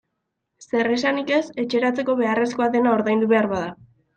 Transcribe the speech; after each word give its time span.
Zer 0.69 0.89
esanik 0.95 1.29
ez 1.37 1.43
etxeratzeko 1.65 2.17
beharrezkoa 2.23 2.71
dena 2.79 2.99
ordaindu 2.99 3.33
behar 3.35 3.53
bada. 3.57 3.71